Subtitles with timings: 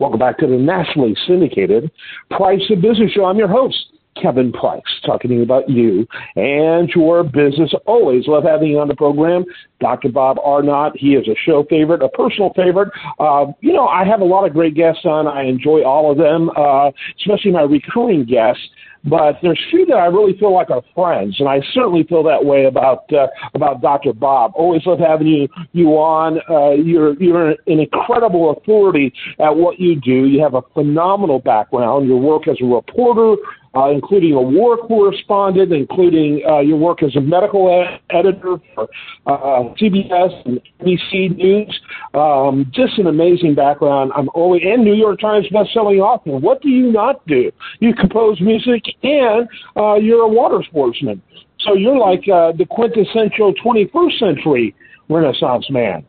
[0.00, 1.90] Welcome back to the nationally syndicated
[2.30, 3.24] Price of Business Show.
[3.24, 3.76] I'm your host,
[4.22, 7.74] Kevin Price, talking about you and your business.
[7.84, 9.44] Always love having you on the program.
[9.80, 10.10] Dr.
[10.10, 12.90] Bob Arnot, he is a show favorite, a personal favorite.
[13.18, 15.26] Uh, you know, I have a lot of great guests on.
[15.26, 18.62] I enjoy all of them, uh, especially my recurring guests
[19.04, 22.44] but there's few that I really feel like are friends, and I certainly feel that
[22.44, 24.12] way about uh, about Dr.
[24.12, 24.52] Bob.
[24.54, 26.40] Always love having you you on.
[26.50, 30.26] Uh, you're you're an incredible authority at what you do.
[30.26, 32.08] You have a phenomenal background.
[32.08, 33.40] Your work as a reporter,
[33.78, 38.88] uh, including a war correspondent, including uh, your work as a medical ed- editor for
[39.26, 41.80] uh, CBS and NBC News.
[42.14, 44.12] Um, just an amazing background.
[44.16, 46.36] I'm always and New York Times bestselling author.
[46.36, 47.52] What do you not do?
[47.80, 51.22] You compose music and uh, you're a water sportsman.
[51.60, 54.74] So you're like uh, the quintessential 21st century
[55.08, 56.04] Renaissance man.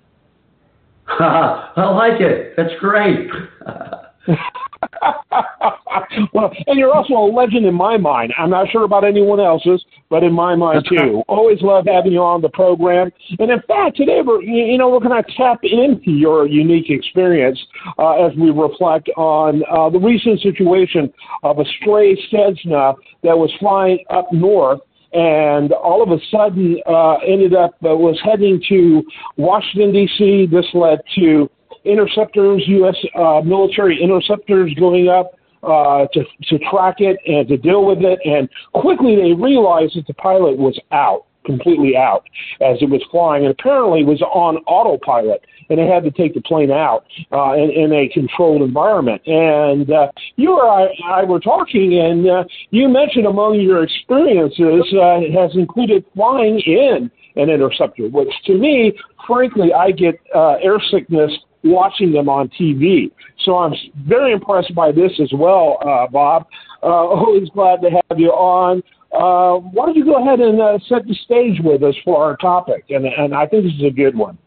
[1.07, 2.53] I like it.
[2.55, 3.29] That's great.
[6.33, 8.33] well, and you're also a legend in my mind.
[8.38, 11.23] I'm not sure about anyone else's, but in my mind too.
[11.27, 13.11] Always love having you on the program.
[13.39, 17.59] And in fact, today we're you know we're going to tap into your unique experience
[17.97, 21.11] uh, as we reflect on uh, the recent situation
[21.44, 24.80] of a stray Cessna that was flying up north
[25.11, 29.03] and all of a sudden uh, ended up uh, was heading to
[29.38, 30.47] Washington D.C.
[30.52, 31.50] This led to
[31.85, 32.95] interceptors, U.S.
[33.16, 35.31] Uh, military interceptors going up
[35.63, 38.19] uh, to, to track it and to deal with it.
[38.25, 42.23] And quickly they realized that the pilot was out, completely out,
[42.61, 45.44] as it was flying, and apparently was on autopilot.
[45.69, 49.22] And they had to take the plane out uh, in, in a controlled environment.
[49.27, 54.91] And uh, you or I, I were talking, and uh, you mentioned among your experiences
[54.94, 58.94] uh, has included flying in an interceptor, which to me,
[59.27, 61.31] frankly, I get uh, air sickness
[61.63, 63.11] watching them on TV.
[63.43, 63.73] So I'm
[64.05, 66.45] very impressed by this as well, uh, Bob.
[66.81, 68.83] Uh, always glad to have you on.
[69.11, 72.38] Uh, why don't you go ahead and uh, set the stage with us for our
[72.38, 72.85] topic?
[72.89, 74.38] And, and I think this is a good one.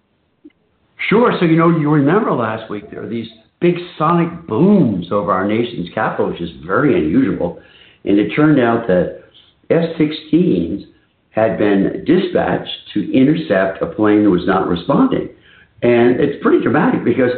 [1.09, 1.33] Sure.
[1.41, 3.29] So, you know, you remember last week there were these
[3.61, 7.61] big sonic booms over our nation's capital, which is very unusual.
[8.05, 9.23] And it turned out that
[9.71, 10.85] F 16s
[11.31, 15.31] had been dispatched to intercept a plane that was not responding.
[15.83, 17.31] And it's pretty dramatic because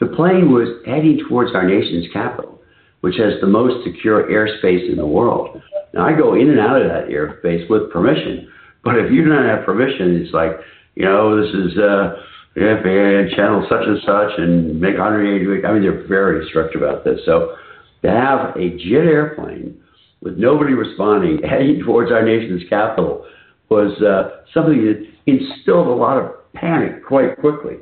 [0.00, 2.60] the plane was heading towards our nation's capital,
[3.00, 5.62] which has the most secure airspace in the world.
[5.94, 8.50] Now, I go in and out of that airspace with permission,
[8.84, 10.52] but if you don't have permission, it's like,
[10.94, 12.16] you know, this is uh,
[12.56, 15.64] channel such and such and make 180.
[15.64, 17.20] I mean, they're very strict about this.
[17.24, 17.56] So
[18.02, 19.80] to have a jet airplane
[20.20, 23.26] with nobody responding heading towards our nation's capital
[23.68, 27.76] was uh, something that instilled a lot of panic quite quickly.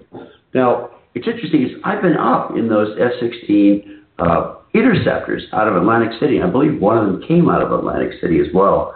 [0.55, 6.19] Now, it's interesting is I've been up in those F-16 uh, interceptors out of Atlantic
[6.21, 6.43] City.
[6.43, 8.95] I believe one of them came out of Atlantic City as well,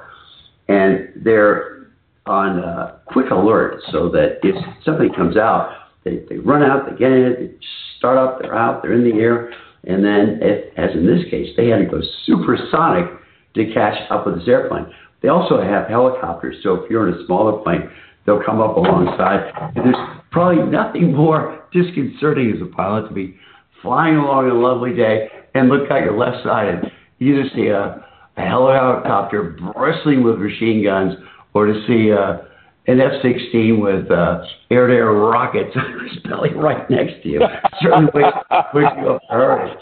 [0.69, 1.89] and they're
[2.27, 5.73] on uh, quick alert so that if something comes out,
[6.05, 9.05] they, they run out, they get in it, they start up, they're out, they're in
[9.05, 9.51] the air,
[9.85, 13.07] and then, if, as in this case, they had to go supersonic
[13.55, 14.87] to catch up with this airplane.
[15.23, 17.89] They also have helicopters, so if you're in a smaller plane,
[18.29, 19.51] they'll come up alongside.
[19.75, 23.37] And there's probably nothing more disconcerting as a pilot to be
[23.81, 28.05] flying along a lovely day and look at your left side and either see a,
[28.37, 31.15] a helicopter bristling with machine guns
[31.55, 32.47] or to see a,
[32.87, 35.75] an F-16 with uh, air-to-air rockets
[36.29, 37.41] belly right next to you.
[37.81, 38.37] Certainly wakes,
[38.75, 39.73] you up early.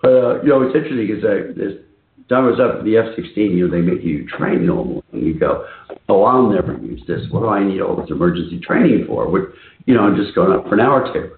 [0.00, 1.82] But, uh, you know, it's interesting because uh,
[2.28, 5.02] Was up the F-16, you know, they make you train normally.
[5.12, 5.64] And you go,
[6.08, 7.20] oh, I'll never use this.
[7.30, 9.30] What do I need all this emergency training for?
[9.30, 9.44] Which,
[9.86, 11.36] you know, I'm just going up for an hour or two.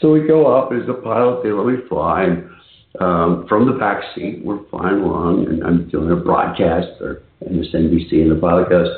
[0.00, 2.24] So we go up as the pilot, they let me fly.
[2.24, 2.50] And,
[3.00, 8.12] um, from the back seat, we're flying along, and I'm doing a broadcast or MSNBC,
[8.22, 8.88] and the pilot goes,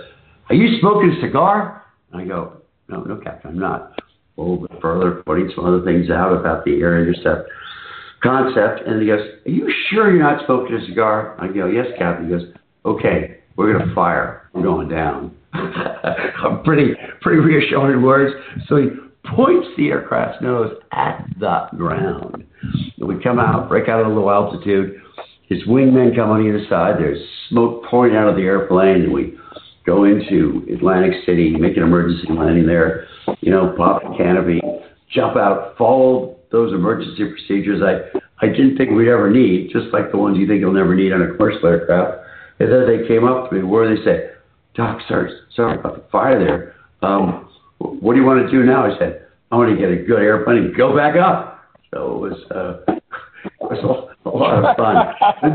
[0.49, 1.85] are you smoking a cigar?
[2.13, 2.55] And I go,
[2.89, 4.01] no, no, Captain, I'm not.
[4.37, 7.49] A little bit further, pointing some other things out about the air intercept
[8.23, 8.87] concept.
[8.87, 11.37] And he goes, Are you sure you're not smoking a cigar?
[11.41, 12.27] I go, Yes, Captain.
[12.27, 12.53] He goes,
[12.85, 14.49] Okay, we're going to fire.
[14.53, 15.37] We're going down.
[16.65, 18.35] pretty, pretty reassuring words.
[18.69, 18.89] So he
[19.35, 22.45] points the aircraft's nose at the ground.
[22.99, 25.01] And we come out, break out at a low altitude.
[25.49, 26.97] His wingmen come on either side.
[26.99, 29.37] There's smoke pouring out of the airplane, and we
[29.85, 33.09] go into Atlantic City, make an emergency landing there.
[33.41, 34.61] You know, pop the canopy,
[35.13, 40.11] jump out, follow those emergency procedures I, I didn't think we'd ever need, just like
[40.11, 42.27] the ones you think you'll never need on a commercial aircraft.
[42.59, 44.31] And then they came up to me, where they say,
[44.75, 46.75] Doc, sorry, sorry about the fire there.
[47.03, 47.49] Um,
[47.79, 48.85] what do you want to do now?
[48.85, 51.65] I said, I want to get a good airplane and go back up.
[51.93, 52.93] So it was uh,
[54.25, 55.55] a, lot of fun.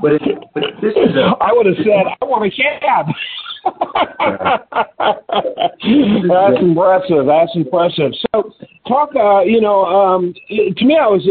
[0.00, 0.12] but
[0.80, 1.34] this is a.
[1.40, 3.06] I would have said I want a cab.
[6.28, 7.26] That's impressive.
[7.26, 8.12] That's impressive.
[8.32, 8.52] So,
[8.86, 9.10] talk.
[9.16, 11.28] Uh, you know, um, to me, I was.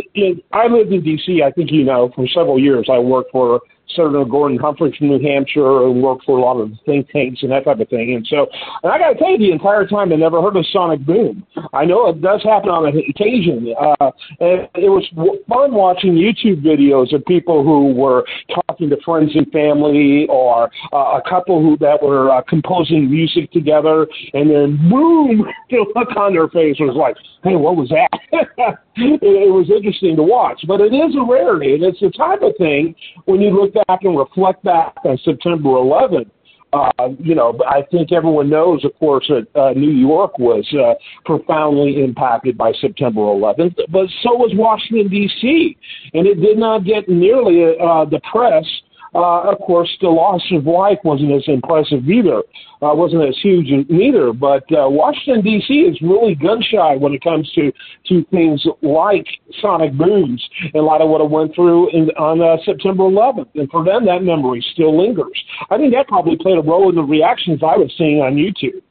[0.51, 1.41] I lived in D.C.
[1.43, 2.87] I think you know for several years.
[2.91, 3.61] I worked for
[3.95, 7.51] Senator Gordon Humphrey from New Hampshire and worked for a lot of think tanks and
[7.51, 8.13] that type of thing.
[8.15, 8.47] And so,
[8.83, 11.45] and I got to tell you, the entire time I never heard of sonic boom.
[11.73, 13.73] I know it does happen on occasion.
[13.79, 15.05] Uh, and it was
[15.47, 18.25] fun watching YouTube videos of people who were
[18.67, 23.51] talking to friends and family or uh, a couple who that were uh, composing music
[23.51, 28.79] together, and then boom, the look on their face was like, "Hey, what was that?"
[28.95, 32.41] it, it was interesting to watch, but it is a rarity, and it's the type
[32.41, 32.95] of thing
[33.25, 36.29] when you look back and reflect back on September 11th.
[36.73, 40.95] Uh, you know, I think everyone knows, of course, that uh, New York was uh,
[41.23, 45.77] profoundly impacted by September 11th, but so was Washington D.C.,
[46.15, 50.65] and it did not get nearly uh, the press uh, of course, the loss of
[50.65, 52.39] life wasn't as impressive either,
[52.81, 54.33] uh, wasn't as huge neither.
[54.33, 55.73] But uh, Washington D.C.
[55.73, 57.71] is really gun shy when it comes to
[58.07, 59.25] to things like
[59.61, 60.43] sonic booms
[60.73, 63.49] a lot of what it went through in, on uh, September 11th.
[63.55, 65.39] And for them, that memory still lingers.
[65.69, 68.81] I think that probably played a role in the reactions I was seeing on YouTube.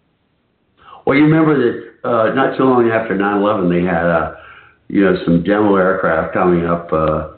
[1.05, 4.35] Well, you remember that uh, not too long after 9/11, they had uh,
[4.89, 6.93] you know some demo aircraft coming up.
[6.93, 7.32] Uh,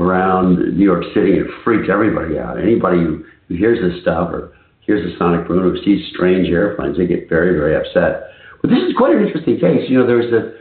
[0.00, 1.38] around New York City.
[1.38, 2.58] It freaks everybody out.
[2.58, 6.96] Anybody who, who hears this stuff or hears the sonic boom or sees strange airplanes,
[6.96, 8.32] they get very, very upset.
[8.62, 9.88] But this is quite an interesting case.
[9.88, 10.56] You know, there's a,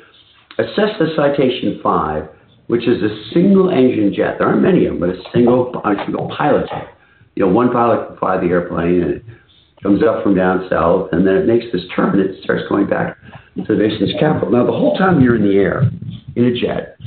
[0.62, 2.28] a Cessna Citation 5,
[2.68, 4.36] which is a single engine jet.
[4.38, 6.94] There aren't many of them, but a single, a single pilot jet.
[7.36, 9.24] You know, one pilot can fly the airplane and it
[9.82, 12.20] comes up from down south, and then it makes this turn.
[12.20, 13.18] And it starts going back
[13.56, 14.52] to the nation's capital.
[14.52, 15.90] Now, the whole time you're in the air
[16.36, 16.98] in a jet,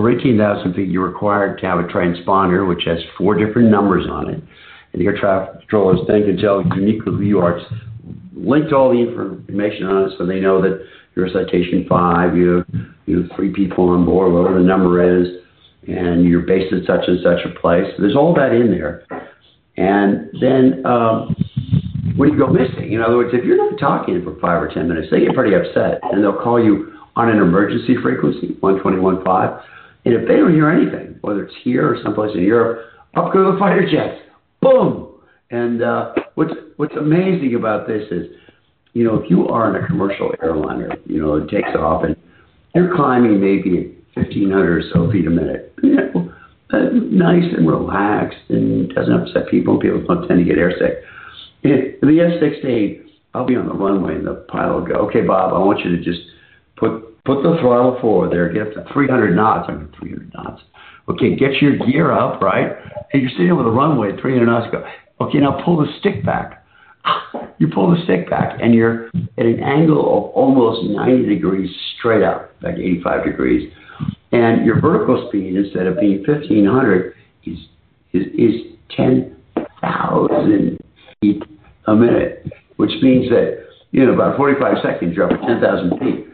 [0.00, 4.30] over 18,000 feet, you're required to have a transponder which has four different numbers on
[4.30, 4.42] it.
[4.92, 7.60] And the air traffic controllers then can tell uniquely who you are.
[8.34, 10.82] Linked all the information on it so they know that
[11.14, 12.66] you're a citation five, you have,
[13.04, 15.28] you have three people on board, whatever the number is,
[15.86, 17.84] and you're based at such and such a place.
[17.98, 19.04] There's all that in there.
[19.76, 21.36] And then um,
[22.16, 24.88] when you go missing, in other words, if you're not talking for five or ten
[24.88, 29.62] minutes, they get pretty upset and they'll call you on an emergency frequency, 121.5
[30.04, 32.86] and if they don't hear anything, whether it's here or someplace in Europe,
[33.16, 34.20] up go the fighter jets.
[34.60, 35.08] Boom.
[35.50, 38.26] And uh, what's what's amazing about this is,
[38.92, 42.16] you know, if you are in a commercial airliner, you know, it takes off and
[42.74, 45.74] you're climbing maybe 1,500 or so feet a minute.
[45.82, 46.32] You know,
[46.72, 49.80] uh, nice and relaxed and doesn't upset people.
[49.80, 51.02] People don't tend to get airsick.
[51.64, 53.02] And the F-16,
[53.34, 55.96] I'll be on the runway and the pilot will go, okay, Bob, I want you
[55.96, 56.20] to just
[56.76, 58.52] put Put the throttle forward there.
[58.52, 59.68] Get up to 300 knots.
[59.68, 60.62] I mean, 300 knots.
[61.08, 62.72] Okay, get your gear up, right?
[63.12, 64.70] And you're sitting over the runway at 300 knots.
[64.70, 64.84] Go,
[65.26, 66.64] okay, now pull the stick back.
[67.58, 71.68] You pull the stick back, and you're at an angle of almost 90 degrees
[71.98, 73.70] straight up, like 85 degrees.
[74.32, 77.14] And your vertical speed, instead of being 1,500,
[77.44, 77.58] is
[78.14, 78.54] is, is
[78.96, 80.78] 10,000
[81.20, 81.42] feet
[81.86, 82.46] a minute,
[82.76, 86.26] which means that you know about 45 seconds you're up at 10,000 feet.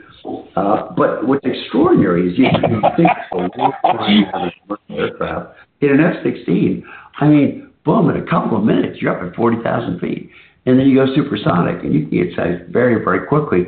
[0.57, 6.01] Uh, but what's extraordinary is you, you think a long time having aircraft in an
[6.01, 6.83] F-16.
[7.21, 8.09] I mean, boom!
[8.09, 10.31] In a couple of minutes, you're up at 40,000 feet,
[10.65, 13.67] and then you go supersonic, and you can get sized very, very quickly.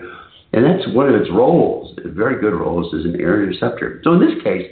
[0.54, 4.00] And that's one of its roles, very good roles, as an air interceptor.
[4.02, 4.70] So in this case,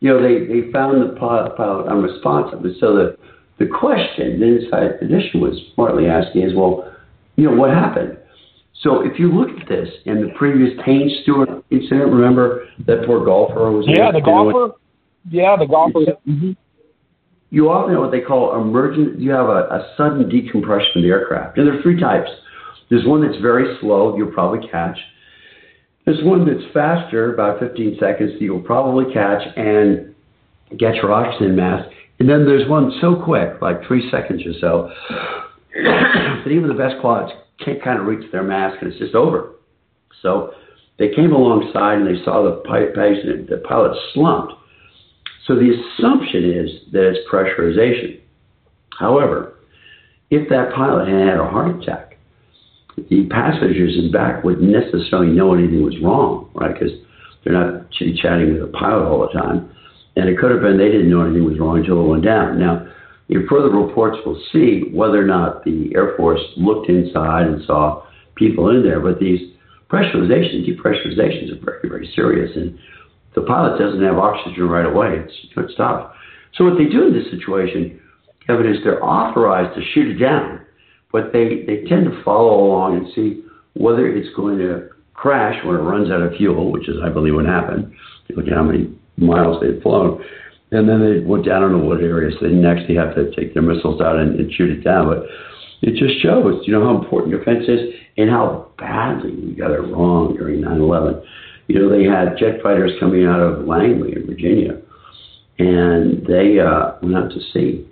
[0.00, 2.64] you know, they, they found the pilot, unresponsive.
[2.64, 3.16] And so the,
[3.60, 6.92] the question the Inside was smartly asking is, well,
[7.36, 8.18] you know, what happened?
[8.82, 13.24] So if you look at this in the previous Payne Stewart incident, remember that poor
[13.24, 14.74] golfer was yeah the golfer,
[15.30, 16.00] yeah the golfer.
[16.28, 16.52] Mm-hmm.
[17.50, 19.20] You often have what they call emergent.
[19.20, 22.30] You have a, a sudden decompression of the aircraft, and there are three types.
[22.90, 24.98] There's one that's very slow, you'll probably catch.
[26.04, 30.14] There's one that's faster, about 15 seconds, that you'll probably catch and
[30.76, 31.88] get your oxygen mask.
[32.18, 34.90] And then there's one so quick, like three seconds or so,
[35.74, 37.32] that even the best quads
[37.64, 39.54] can't kind of reach their mask and it's just over.
[40.20, 40.52] So
[40.98, 42.62] they came alongside and they saw the
[42.94, 44.54] patient, the pilot slumped.
[45.46, 48.20] So the assumption is that it's pressurization.
[48.98, 49.54] However,
[50.30, 52.16] if that pilot had had a heart attack,
[52.96, 56.72] the passengers in back wouldn't necessarily know anything was wrong, right?
[56.72, 56.92] Because
[57.42, 59.70] they're not chitty chatting with the pilot all the time.
[60.14, 62.58] And it could have been they didn't know anything was wrong until it went down.
[62.60, 62.86] Now,
[63.32, 68.04] in further reports, we'll see whether or not the Air Force looked inside and saw
[68.34, 69.00] people in there.
[69.00, 69.40] But these
[69.90, 72.54] pressurizations, depressurizations are very, very serious.
[72.54, 72.78] And
[73.34, 75.24] the pilot doesn't have oxygen right away.
[75.24, 76.12] It's, it's tough.
[76.54, 78.00] So what they do in this situation,
[78.46, 80.60] Kevin, is they're authorized to shoot it down,
[81.10, 85.76] but they, they tend to follow along and see whether it's going to crash when
[85.76, 87.94] it runs out of fuel, which is, I believe, what happened.
[88.36, 90.22] Look at how many miles they'd flown.
[90.72, 92.34] And then they went down into what areas.
[92.40, 95.06] So they'd next, they have to take their missiles out and, and shoot it down.
[95.06, 95.28] But
[95.82, 99.80] it just shows, you know, how important defense is and how badly we got it
[99.80, 101.22] wrong during 9/11.
[101.68, 104.80] You know, they had jet fighters coming out of Langley in Virginia,
[105.58, 107.86] and they uh, went out to sea.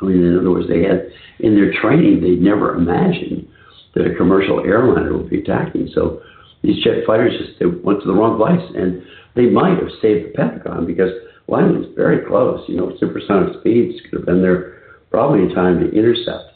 [0.00, 1.08] I mean, in other words, they had
[1.40, 3.48] in their training they'd never imagined
[3.94, 5.88] that a commercial airliner would be attacking.
[5.94, 6.20] So
[6.62, 9.02] these jet fighters just they went to the wrong place, and
[9.34, 11.12] they might have saved the Pentagon because
[11.48, 12.64] Langley's very close.
[12.68, 16.52] You know, supersonic speeds could have been there probably in time to intercept.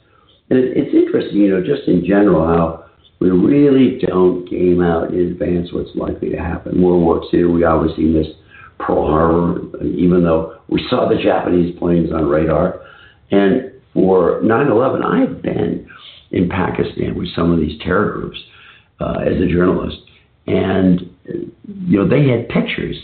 [0.50, 2.86] And it, it's interesting, you know, just in general how
[3.20, 6.82] we really don't game out in advance what's likely to happen.
[6.82, 8.36] World War II, we obviously missed
[8.78, 12.80] Pearl Harbor, even though we saw the Japanese planes on radar.
[13.30, 15.86] And for 9 11, I had been
[16.30, 18.38] in Pakistan with some of these terror groups
[19.00, 19.98] uh, as a journalist.
[20.46, 22.96] And, you know, they had pictures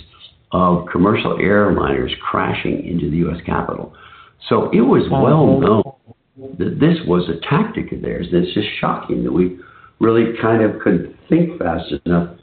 [0.53, 3.41] of commercial airliners crashing into the U.S.
[3.45, 3.93] Capitol.
[4.49, 5.93] So it was well known
[6.59, 8.29] that this was a tactic of theirs.
[8.33, 9.59] And it's just shocking that we
[10.01, 12.37] really kind of couldn't think fast enough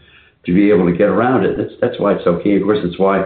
[0.45, 1.57] to be able to get around it.
[1.57, 2.55] That's that's why it's so key.
[2.55, 3.23] Of course, that's why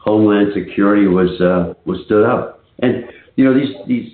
[0.00, 2.64] Homeland Security was uh, was stood up.
[2.80, 3.04] And
[3.36, 4.12] you know these these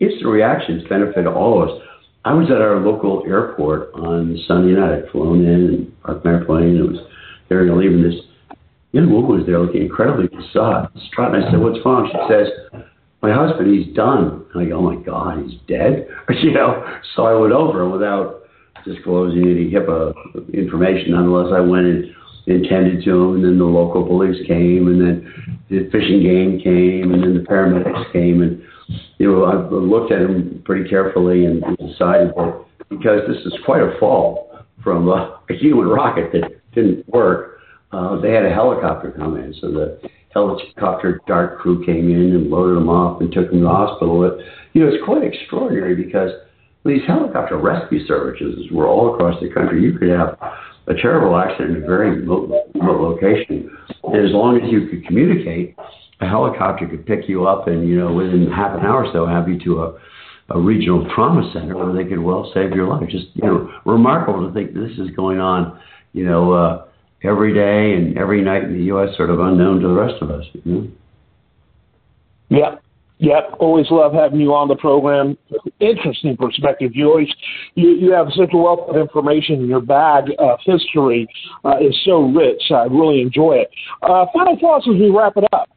[0.00, 1.82] instant reactions benefit all of us.
[2.24, 5.02] I was at our local airport on Sunday night.
[5.02, 6.76] I'd flown in and parked my airplane.
[6.76, 7.00] And it was
[7.48, 8.02] there and leaving.
[8.02, 8.20] This
[8.92, 10.90] young woman was there looking incredibly distraught.
[11.18, 12.48] And I said, "What's wrong?" She says,
[13.22, 16.08] "My husband, he's done." And I go, "Oh my God, he's dead!"
[16.42, 16.84] you know.
[17.14, 18.42] So I went over without
[18.84, 20.14] disclosing any HIPAA
[20.54, 21.12] information.
[21.12, 22.14] Nonetheless, I went and
[22.46, 27.12] intended to him, and then the local police came, and then the fishing game came,
[27.12, 28.62] and then the paramedics came, and
[29.18, 33.82] you know I looked at him pretty carefully and decided that because this is quite
[33.82, 37.57] a fall from a, a human rocket that didn't work,
[37.92, 40.00] uh, they had a helicopter come in, so the
[40.32, 44.20] helicopter dart crew came in and loaded him off and took him to the hospital.
[44.20, 46.30] But, you know, it's quite extraordinary because
[46.84, 49.82] these helicopter rescue services were all across the country.
[49.82, 50.38] You could have
[50.86, 53.70] a terrible accident in a very remote, remote location,
[54.04, 55.76] and as long as you could communicate,
[56.20, 59.26] a helicopter could pick you up, and you know within half an hour or so
[59.26, 59.98] have you to a,
[60.50, 63.08] a regional trauma center where they could well save your life.
[63.08, 65.78] Just you know, remarkable to think this is going on,
[66.12, 66.87] you know, uh,
[67.22, 69.16] every day and every night in the U.S.
[69.16, 70.44] Sort of unknown to the rest of us.
[70.64, 70.88] You know?
[72.50, 72.76] Yeah,
[73.20, 75.36] Yep, always love having you on the program.
[75.80, 76.92] Interesting perspective.
[76.94, 77.28] You always
[77.74, 81.26] you, you have such a wealth of information in your bag of history
[81.64, 82.62] uh, is so rich.
[82.70, 83.70] I really enjoy it.
[84.02, 85.68] Uh, final thoughts as we wrap it up.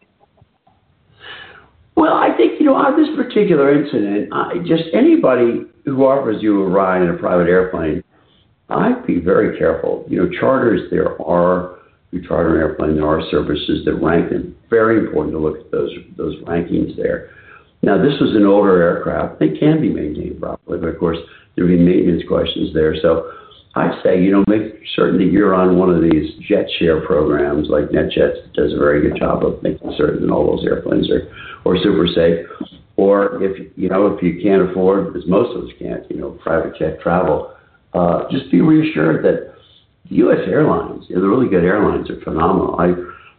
[1.96, 6.62] Well, I think you know on this particular incident, I, just anybody who offers you
[6.62, 8.04] a ride in a private airplane,
[8.72, 10.06] I'd be very careful.
[10.08, 11.78] You know, charters there are
[12.12, 14.56] you charter an airplane, there are services that rank them.
[14.70, 17.30] Very important to look at those those rankings there.
[17.84, 19.40] Now, this was an older aircraft.
[19.40, 21.18] They can be maintained properly, but of course,
[21.56, 22.96] there will be maintenance questions there.
[23.02, 23.32] So
[23.76, 27.70] I'd say, you know, make certain that you're on one of these jet share programs
[27.70, 31.32] like NetJets does a very good job of making certain that all those airplanes are,
[31.66, 32.46] are super safe.
[32.98, 36.32] Or if, you know, if you can't afford, as most of us can't, you know,
[36.44, 37.56] private jet travel,
[37.94, 39.54] uh, just be reassured that
[40.10, 40.40] U.S.
[40.48, 42.80] airlines, the really good airlines are phenomenal.
[42.80, 42.94] I,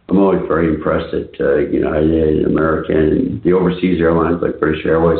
[0.09, 5.19] I'm always very impressed at uh, United, American, the overseas airlines like British Airways,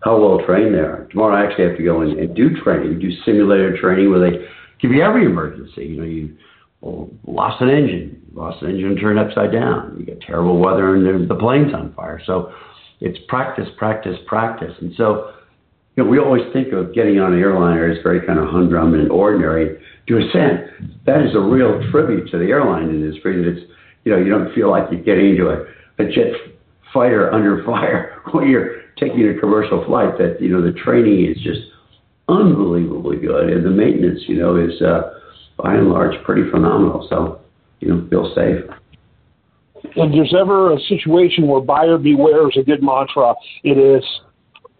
[0.00, 1.06] how well trained they are.
[1.10, 4.38] Tomorrow I actually have to go and, and do training, do simulator training where they
[4.80, 5.84] give you every emergency.
[5.84, 6.36] You know, you
[6.80, 9.96] well, lost an engine, lost an engine turned upside down.
[9.98, 12.20] You get terrible weather and the, the plane's on fire.
[12.24, 12.52] So
[13.00, 14.74] it's practice, practice, practice.
[14.80, 15.34] And so,
[15.98, 18.94] you know, we always think of getting on an airliner as very kind of humdrum
[18.94, 20.70] and ordinary to a sense,
[21.06, 23.42] that is a real tribute to the airline industry.
[23.42, 23.72] That it's
[24.04, 25.66] you know you don't feel like you're getting into a,
[25.98, 26.38] a jet
[26.94, 30.16] fighter under fire when you're taking a commercial flight.
[30.18, 31.66] That you know the training is just
[32.28, 35.18] unbelievably good, and the maintenance you know is uh,
[35.56, 37.08] by and large pretty phenomenal.
[37.10, 37.40] So
[37.80, 38.62] you know feel safe.
[39.82, 44.04] If there's ever a situation where buyer beware is a good mantra, it is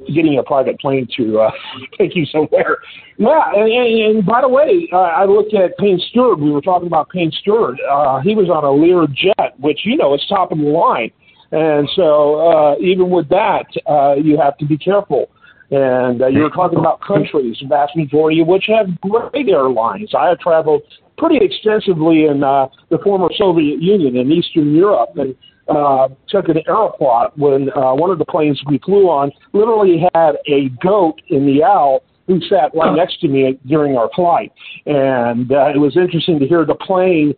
[0.07, 1.51] getting a private plane to uh,
[1.99, 2.79] take you somewhere.
[3.17, 6.39] Yeah, and, and, and by the way, uh, I looked at Payne Stewart.
[6.39, 7.79] We were talking about Payne Stewart.
[7.91, 11.11] Uh, he was on a Lear jet, which you know is top of the line,
[11.51, 15.31] and so uh, even with that, uh, you have to be careful.
[15.71, 20.13] And uh, you were talking about countries, vast majority of which have great airlines.
[20.19, 20.81] I have traveled
[21.19, 25.35] pretty extensively in uh, the former Soviet Union in Eastern Europe, and
[25.69, 30.37] uh, took an Aeroflot when uh, one of the planes we flew on literally had
[30.47, 34.53] a goat in the owl who sat right next to me during our flight.
[34.87, 37.35] And uh, it was interesting to hear the plane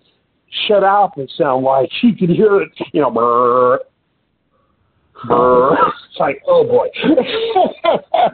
[0.67, 3.79] shut off and sound like you could hear it, you know, brr,
[5.27, 5.77] brr.
[6.11, 6.89] It's like, oh boy.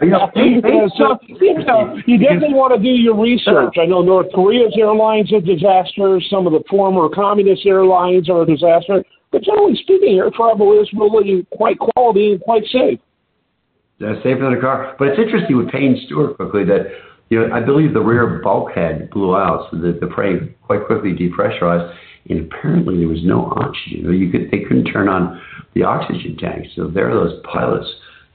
[0.00, 0.30] you, know,
[0.96, 3.74] so, you, know, you definitely want to do your research.
[3.78, 6.26] I know North Korea's airlines are disasters.
[6.30, 9.04] Some of the former communist airlines are a disaster.
[9.32, 13.00] But generally speaking, air travel is really quite quality and quite safe.
[14.00, 14.94] Uh, safer than a car.
[14.98, 16.92] But it's interesting with Payne Stewart quickly that
[17.30, 21.12] you know I believe the rear bulkhead blew out, so that the plane quite quickly
[21.12, 21.96] depressurized,
[22.28, 24.12] and apparently there was no oxygen.
[24.12, 25.40] You, could they couldn't turn on
[25.74, 26.66] the oxygen tank.
[26.76, 27.88] So there are those pilots,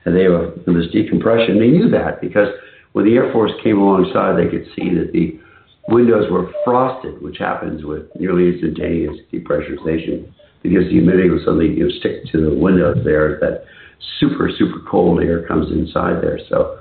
[0.06, 1.60] and they were there was decompression.
[1.60, 2.50] They knew that because
[2.94, 5.40] when the Air Force came alongside, they could see that the
[5.88, 11.88] windows were frosted, which happens with nearly instantaneous depressurization because the humidity will suddenly you
[11.88, 13.40] know, stick to the windows there.
[13.40, 13.66] That
[14.20, 16.40] super, super cold air comes inside there.
[16.50, 16.80] So,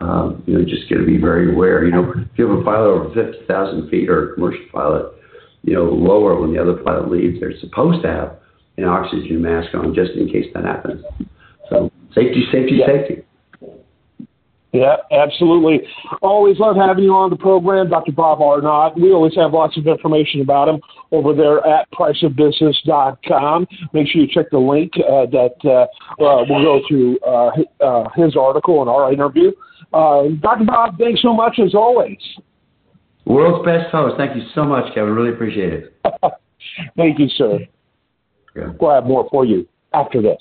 [0.00, 1.84] um, you know, just got to be very aware.
[1.84, 5.12] You know, if you have a pilot over 50,000 feet or a commercial pilot,
[5.62, 8.36] you know, lower when the other pilot leaves, they're supposed to have
[8.76, 11.02] an oxygen mask on just in case that happens.
[11.70, 12.86] So, safety, safety, yeah.
[12.86, 13.22] safety.
[14.72, 15.80] Yeah, absolutely.
[16.20, 18.12] Always love having you on the program, Dr.
[18.12, 19.00] Bob Arnot.
[19.00, 20.80] We always have lots of information about him
[21.12, 23.66] over there at priceofbusiness.com.
[23.92, 28.08] Make sure you check the link uh, that uh, uh, will go to uh, uh,
[28.14, 29.52] his article and our interview.
[29.92, 30.64] Uh, Dr.
[30.64, 32.18] Bob, thanks so much as always.
[33.24, 34.16] World's best host.
[34.16, 35.12] Thank you so much, Kevin.
[35.14, 35.94] Really appreciate it.
[36.96, 37.58] Thank you, sir.
[38.54, 38.72] Yeah.
[38.80, 40.38] We'll have more for you after this.